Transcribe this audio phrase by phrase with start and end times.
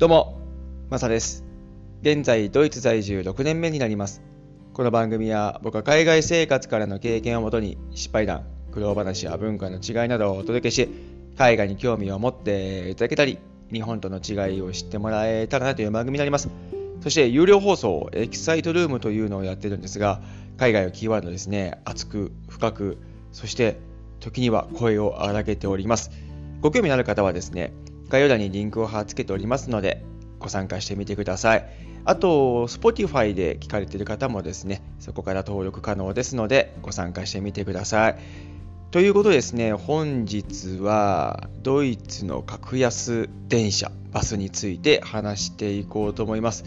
[0.00, 0.40] どうも、
[0.88, 1.44] マサです。
[2.00, 4.22] 現在、ドイツ在住6年目になります。
[4.72, 10.88] この番組は僕は海外生活からの経験をもとに失敗談、苦労話や文化の違いなどをお届けし、
[11.36, 13.40] 海外に興味を持っていただけたり、
[13.70, 16.48] 日本との違いを知ってもらえたらなという番組になります。
[17.02, 20.22] そして、有料放送、エキサイトルームというのをやってるんですが、
[20.56, 22.96] 海外をキーワードですね、熱く、深く、
[23.32, 23.78] そして、
[24.18, 26.10] 時には声を荒げております。
[26.62, 27.74] ご興味のある方はですね、
[28.10, 30.04] 概要欄にリンクを貼っ付けておりますので、
[30.38, 31.66] ご参加してみてください。
[32.04, 38.16] あと、Spotify で聞かれている方もですね、そこから登録可能ですので、ご参加してみてください。
[38.90, 46.64] ということでですね、本日はドイツの格安電車、バスについて話していこうと思います。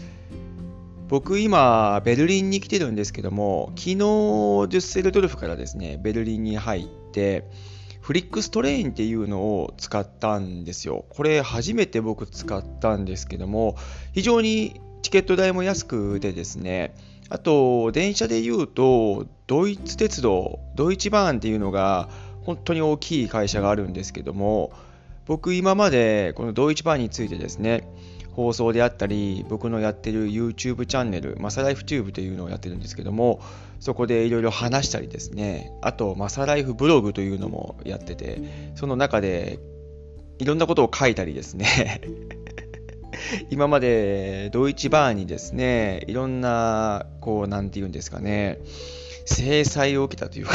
[1.08, 7.44] 僕今、ベルリンに来てるんですけども、昨日、デュッセルドルフからですね、ベルリンに入って、
[8.04, 11.06] フリックストレインっていうのを使ったんですよ。
[11.08, 13.78] これ初めて僕使ったんですけども、
[14.12, 16.94] 非常にチケット代も安くてですね、
[17.30, 22.10] あと電車で言うと、ドイツ鉄道、ドイツバーンっていうのが
[22.42, 24.70] 本当に大きい会社があるんですけども、
[25.24, 27.88] 僕今までこのドイツバーンについてですね、
[28.34, 33.40] 放送であったり、僕のやってる YouTube チャンネル、マサライフチューブというのをやってるんですけども、
[33.80, 39.60] そこでいろいろ話したりですね、あと、マサライフブログというのもやってて、その中で
[40.38, 42.00] いろんなことを書いたりですね、
[43.50, 48.58] 今までドイツバーにですね、いろんな、こう、なんて言うんですかね、
[49.26, 50.54] 制裁を受けたというか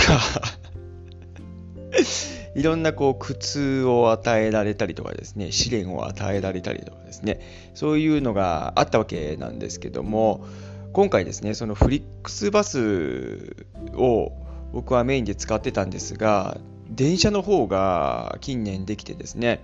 [2.59, 7.39] いろんなこう苦痛を与えられたりとかですね、試練を与えられたりとかですね、
[7.73, 10.45] そういうのがあったわけなんですけども、
[10.91, 13.55] 今回ですね、そのフリックスバス
[13.95, 14.33] を
[14.73, 16.57] 僕はメインで使ってたんですが、
[16.89, 19.63] 電車の方が近年できてですね、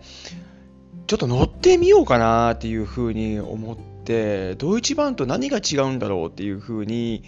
[1.08, 7.26] ちょっと乗ってみようかなっていうふうに思って、ドイツ版と何が違うんだろうっていうふうに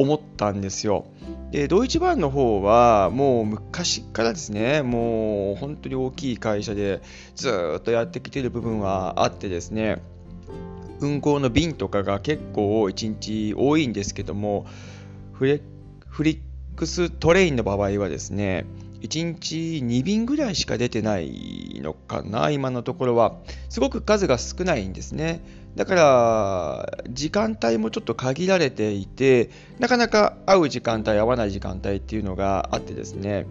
[0.00, 1.04] 思ったんですよ。
[1.50, 7.02] で、ドイツ版の方はもう昔からですね、もう本当に大きい会社で
[7.36, 10.00] ずっとやってきてる部分はあってですね、
[11.00, 14.64] 運行の便とかが結構1日多いんですけども、
[15.34, 15.60] フレ
[16.08, 16.38] フリッ
[16.76, 18.64] クストレインの場合はですね、
[19.00, 23.36] 1日2便ぐらいしか出てないのかな、今のところは。
[23.68, 25.40] すごく数が少ないんですね。
[25.76, 33.46] だから、時間帯もちょっと限られていて、なかなか会う時間帯、会わない時間帯っていうのがあってですね、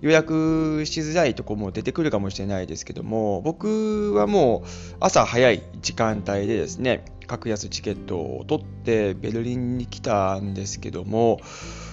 [0.00, 4.68] 予約しづらいとこも出てくるかもしれないですけども、僕はもう
[5.00, 11.40] 朝早い時間帯でですね、格安チケットを取ってベルリンに来たんですけども、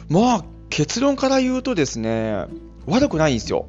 [0.08, 2.46] まあ結論から言うとですね、
[2.88, 3.66] 悪くないんですよ。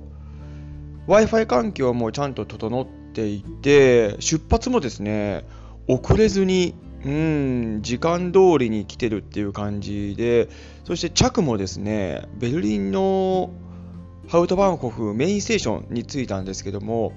[1.09, 5.45] Wi-Fi 環境もちゃんと整っていて、出発もですね、
[5.87, 10.49] 遅れずに、うん、時間通りに来てるっていう感じで、
[10.85, 13.51] そして着もですね、ベルリンの
[14.29, 17.13] ハウトバンホフメインステーションに着いたんですけども、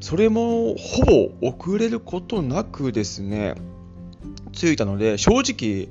[0.00, 1.02] それもほ
[1.40, 3.54] ぼ遅れることなくですね、
[4.52, 5.88] 着いたので、正直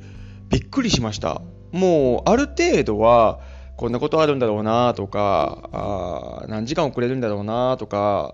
[0.50, 1.42] びっくりしました。
[1.72, 3.40] もうある程度は、
[3.78, 8.34] こんなことあるんだろうなとか、あ何時間遅れるんだろうなとか、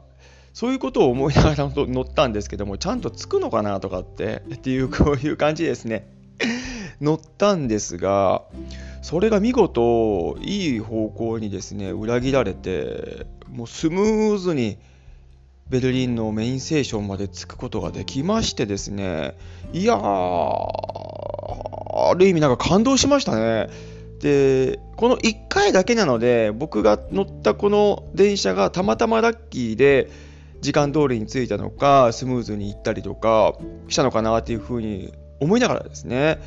[0.54, 6.08] そういうことを思いながら乗ったんですけども、ちゃんと着くのかなとかって、っていう、こういう感じですね。
[7.02, 8.44] 乗ったんですが、
[9.02, 14.78] それが見事、いい方向にですね、裏切られて、もうスムーズに
[15.70, 19.36] ベルリンのメインステーションまで着くことができましてですね、
[19.74, 20.00] いやー、
[22.12, 23.70] ある意味なんか感動しましたね。
[24.24, 30.10] で、この1回だけなので、僕が乗ったこの電車がたまたまラッキーで、
[30.62, 33.56] 時間通りに着いたのか、スムーズに行ったりとか
[33.90, 36.40] したのかなっていうふうに思いながらですね。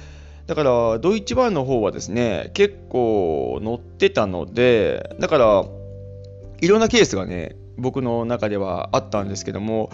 [0.47, 5.65] だから、ドイツ版の方はですね、結構乗ってたので、だから、
[6.63, 9.91] いろんなケースがね、僕の中ではあったんですけども、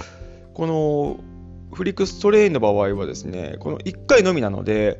[0.54, 1.16] この
[1.74, 4.98] フリックストレインの場合はですね、この1回のみなので、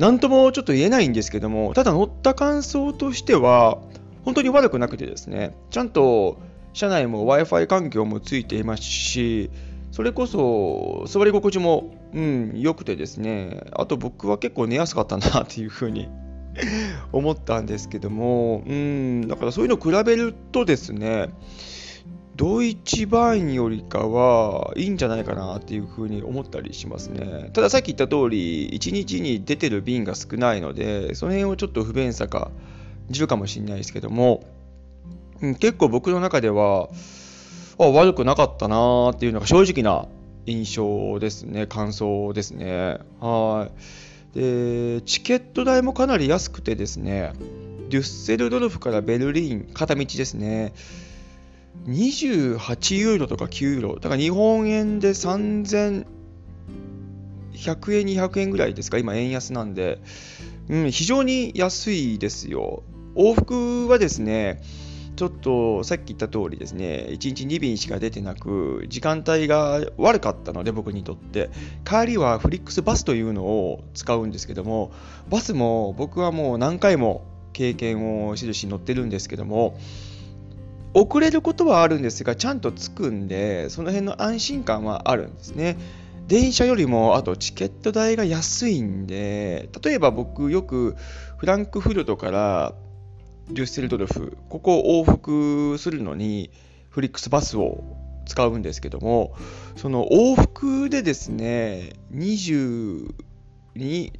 [0.00, 3.76] なんともちょっと言えないんですけども、ただ乗った感想としては、
[4.24, 6.38] 本当に悪くなくてですね、ちゃんと
[6.72, 9.50] 車内も Wi-Fi 環境もついていますし、
[9.92, 16.08] それこそ座り心地も、うん、良くてですね、あと僕は結構寝やすかったなっていうふうに
[17.12, 21.28] 思ったんですけども、うん、だからそういうのを比べるとですね、
[22.36, 27.50] ドイツバーンよりかはいいんじゃないかなっていうふうに思ったりしますね。
[27.52, 32.50] たださっき言った通り、1日に出てる便が少ないので、その辺をちょっと不便さが
[33.10, 34.44] じるかもしれないですけども、
[35.42, 36.88] うん、結構僕の中では、
[37.78, 40.06] あ悪くなかったなーっていうのが正直な
[40.46, 42.98] 印象ですね、感想ですね。
[43.20, 43.68] は
[44.34, 44.38] い。
[44.38, 47.32] で、チケット代もかなり安くてですね、
[47.88, 50.72] デュッセルドルフからベルリン、片道ですね、
[51.86, 56.04] 28ユーロとか9ユーロ、だから日本円で3100
[57.54, 59.98] 円、200円ぐらいですか、今、円安なんで、
[60.68, 62.82] うん、非常に安いですよ。
[63.14, 64.62] 往復はですね、
[65.16, 71.50] ちょっとさっき言った通りですね、1日2便しか出てなく、時間帯が悪かったので、僕にとって、
[71.84, 74.92] 帰りはフリックスバスというのを使うんですけども、
[75.28, 79.78] バスも僕はもう何回も経験をしるし乗ってるんですけども、
[80.94, 85.76] 遅れることはあるんですが、ちゃんと着くんで、その辺の安心感はあるんですね。
[86.26, 90.96] 電車よりも、あとチケット代が安いんで、例えば僕よく
[91.36, 92.74] フランクフルトから
[93.50, 96.50] デュッセルドルフ、ここを往復するのに
[96.88, 97.82] フリックスバスを
[98.26, 99.34] 使うんですけども、
[99.76, 103.12] その往復でですね、22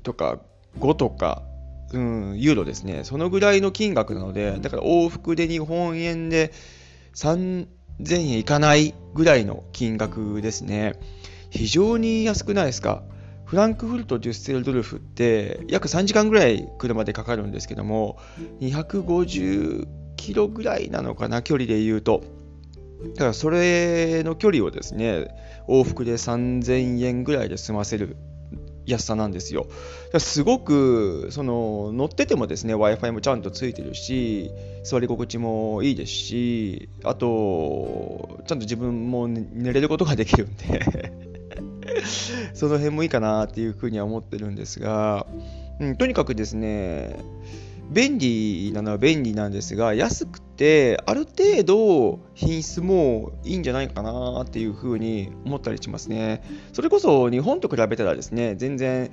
[0.03, 0.41] とか
[0.81, 1.43] 5とか
[1.93, 3.05] うん、ユーロですね。
[3.05, 6.53] そのぐらいの金額なので、だから往復で日本円で
[7.15, 7.67] 3000
[7.99, 10.95] 円いかないぐらいの金額ですね。
[11.51, 13.03] 非常に安くないですか？
[13.45, 18.21] フランクフルト・デュッセルドルフって約3時間ぐらい車でかかるんですけども、
[18.61, 22.23] 250キロぐらいなのかな、距離で言うと。
[23.15, 25.27] だからそれの距離をですね、
[25.67, 28.17] 往復で3000円ぐらいで済ませる
[28.91, 29.67] 安さなんですよ。
[30.19, 34.51] すごくその乗っててもですね Wi-Fi もちゃんとついてるし
[34.83, 41.13] 座り心地もいいですしあとちゃんと自分も寝れることができるんで
[42.55, 45.27] その辺もいいかなっていうふうには思ってるんですが、
[45.79, 47.17] うん、とにかくですね
[47.91, 56.43] 便利なのは便利なんですが安くてある程度品質もいいんじゃないかなっていうふうに思ったりしますね。
[56.73, 59.11] それこそ日本と比べたらですね全然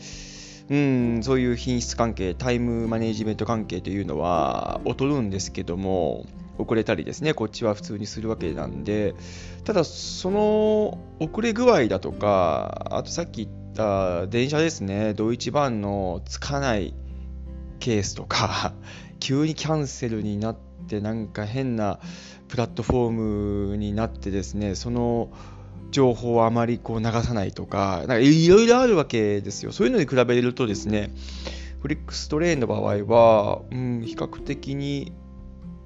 [0.69, 6.25] うんそういう品質関係タイムマネジメント関係というのは劣るんですけども
[6.57, 9.15] 遅れたりですねこっちは普通にするわけなんで
[9.63, 16.93] ただその遅れ具合だとかあとさっき言った電車ですねドイツ版のつかない
[17.87, 18.73] ケースとか、
[19.21, 20.57] 急にキャンセルになっ
[20.89, 21.99] て、なんか変な
[22.49, 25.29] プラットフォームになってですね、その
[25.91, 29.71] 情報をあまりこう流さないとか、なんかいろいろあるわけですよ。
[29.71, 31.13] そういうのに比べるとですね、
[31.81, 35.13] フリックストレーンの場合は、うん、比較的に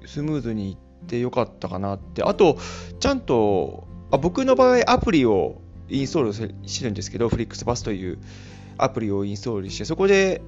[0.04, 2.24] スムーズにいってよかったかなって。
[2.24, 2.58] あと、
[2.98, 8.18] ちゃんと、あ僕の場合アプリをインストールしてるんですけど、フリックスバスという
[8.76, 10.42] アプリをインストールして、そこで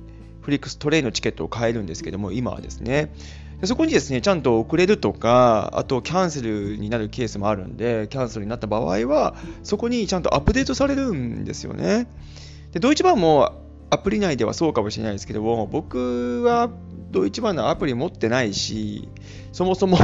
[0.45, 3.11] フリックストレイのチケットを買えるんですけども、今はですね、
[3.63, 12.07] そこにですね、ちゃんと遅れるとか、あとキャンセルになるケースもあるんで、キャンセルになった場合は、そこにちゃんとアップデートされるんですよね。
[12.73, 13.53] で、ドイツ版も
[13.89, 16.69] アプリ内ではそうかもしれないですけども、僕は
[17.11, 19.09] ドイツ版のアプリ持ってないし、
[19.53, 19.97] そもそも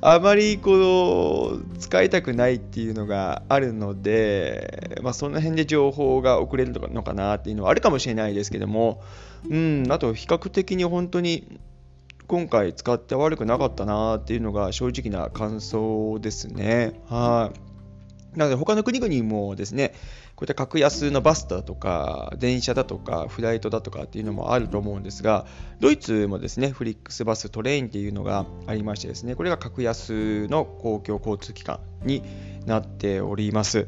[0.00, 9.02] あまりこの使いたくないっていうのがあるので、まあ、その辺で情報が遅れるのかなっていうのはあるかもしれないですけども、
[9.48, 11.60] うん、あと比較的に本当に
[12.26, 17.00] 今回使って悪くなかったなっていうのが正直な感想ですね。
[17.08, 17.69] はい。
[18.36, 19.94] なので他の国々もですね、
[20.36, 25.46] こういった格安のバスだとか、電車だとか、フライトだとかっていうのもあると思うんですが、
[25.80, 32.22] ドイツもですね、フリックスバストレインっていうのがありましてですね、これが格安の公共交通機関に
[32.66, 33.86] なっております。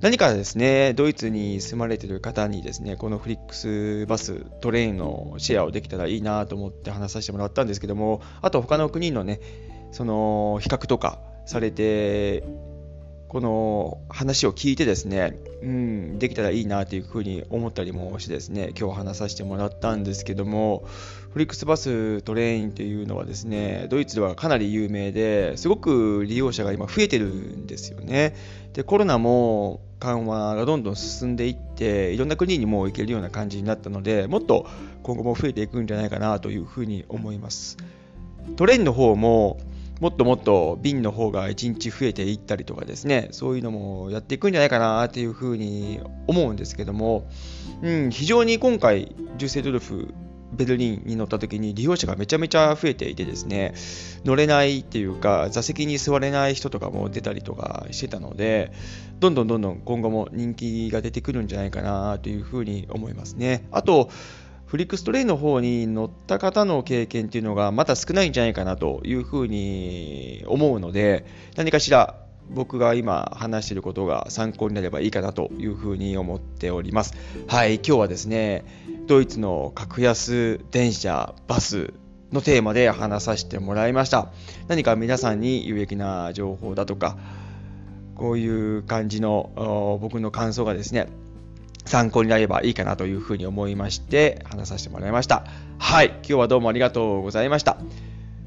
[0.00, 9.40] 何かですね、ドイツに住まれている方にですね、このフリックスバス、トレインのシェアをできたらいいなと思って話させてもらったんですけども、あと他の国のね、
[9.92, 12.44] その比較とかされて
[13.34, 20.84] この話を聞いてですね、うん、できたらいいなというふうに思ったりもしてですね、今日話させてもらったんですけども、
[21.32, 28.36] フリックスバストレインっていうのはですね、ドイツではかなり有名ですごく利用者が今増えてるんですよね。
[28.72, 34.68] で、コロナも緩和がどんどん進んでいって、いろんな国にも行けるような感じになったので、もっと
[35.02, 37.78] 今後も増えていくんじゃないかなというふうに思います。
[38.54, 39.58] トレインの方も
[40.04, 47.26] もっともっと瓶の方が1日増えていったりとかですね、そういうのもやっていくんじゃないかなっていうふうに思うんですけども、
[47.80, 50.12] うん、非常に今回、ジュセドルフ、
[50.52, 53.72] ベルリンに乗った時に利用者がめちゃめちゃ増えていてですね、
[54.26, 58.72] 乗れないっていうか、座席に座れない人とかも出たりとかしてたので、
[59.20, 63.66] どんどんどんどん今後も人気が出てくるんじゃないかなというふうに思いますね。
[63.70, 64.10] あと、
[64.74, 72.16] フリックストレイの方に乗った方の経験っていうのがまだ少ないんじゃないかなというふうに思うので、何かしら
[72.50, 77.14] 僕が今話していることが参考になればいいかなというふうに思っております。
[77.46, 78.64] はい、今日はですね、
[79.06, 81.94] ドイツの格安電車、バス
[82.32, 84.32] のテーマで話させてもらいました。
[84.66, 87.16] 何か皆さんに有益な情報だとか、
[88.16, 91.06] こういう感じの僕の感想がですね、
[91.84, 95.44] 参考になればいいかなというふうに思いまして話させてもらいました。
[95.78, 97.76] はい、今日はどうもありがとうございました。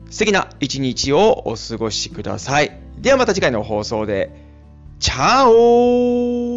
[0.10, 2.80] 素敵な一日をお過ごしください。
[3.00, 4.48] ではまた次回の放送で。
[5.00, 6.57] チャオ